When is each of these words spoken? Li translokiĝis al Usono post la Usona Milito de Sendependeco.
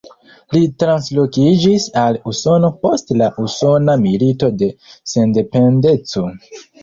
Li 0.53 0.59
translokiĝis 0.83 1.83
al 2.03 2.17
Usono 2.31 2.71
post 2.85 3.13
la 3.21 3.27
Usona 3.45 3.97
Milito 4.07 4.51
de 4.63 4.71
Sendependeco. 5.15 6.25